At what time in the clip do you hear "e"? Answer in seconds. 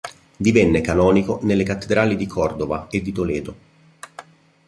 2.89-3.03